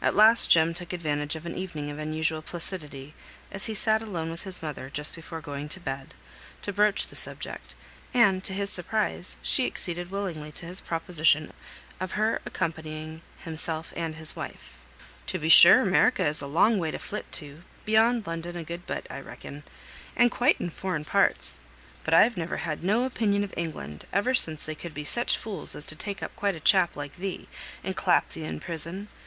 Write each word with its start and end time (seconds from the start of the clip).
At 0.00 0.16
last 0.16 0.50
Jem 0.50 0.72
took 0.72 0.94
advantage 0.94 1.36
of 1.36 1.44
an 1.44 1.54
evening 1.54 1.90
of 1.90 1.98
unusual 1.98 2.40
placidity, 2.40 3.12
as 3.52 3.66
he 3.66 3.74
sat 3.74 4.00
alone 4.02 4.30
with 4.30 4.44
his 4.44 4.62
mother 4.62 4.88
just 4.88 5.14
before 5.14 5.42
going 5.42 5.68
to 5.68 5.78
bed, 5.78 6.14
to 6.62 6.72
broach 6.72 7.06
the 7.08 7.14
subject; 7.14 7.74
and 8.14 8.42
to 8.44 8.54
his 8.54 8.70
surprise 8.70 9.36
she 9.42 9.66
acceded 9.66 10.10
willingly 10.10 10.50
to 10.52 10.64
his 10.64 10.80
proposition 10.80 11.52
of 12.00 12.12
her 12.12 12.40
accompanying 12.46 13.20
himself 13.44 13.92
and 13.94 14.14
his 14.14 14.34
wife. 14.34 14.78
"To 15.26 15.38
be 15.38 15.50
sure 15.50 15.84
'Merica 15.84 16.24
is 16.26 16.40
a 16.40 16.46
long 16.46 16.78
way 16.78 16.90
to 16.90 16.98
flit 16.98 17.30
to; 17.32 17.62
beyond 17.84 18.26
London 18.26 18.56
a 18.56 18.64
good 18.64 18.86
bit 18.86 19.06
I 19.10 19.20
reckon; 19.20 19.64
and 20.16 20.30
quite 20.30 20.58
in 20.58 20.70
foreign 20.70 21.04
parts; 21.04 21.58
but 22.02 22.14
I've 22.14 22.38
never 22.38 22.56
had 22.56 22.82
no 22.82 23.04
opinion 23.04 23.44
of 23.44 23.52
England, 23.58 24.06
ever 24.10 24.32
since 24.32 24.64
they 24.64 24.74
could 24.74 24.94
be 24.94 25.04
such 25.04 25.36
fools 25.36 25.74
as 25.74 25.84
take 25.84 26.22
up 26.22 26.30
a 26.34 26.38
quiet 26.38 26.64
chap 26.64 26.96
like 26.96 27.16
thee, 27.16 27.46
and 27.84 27.94
clap 27.94 28.30
thee 28.30 28.44
in 28.44 28.58
prison. 28.58 29.08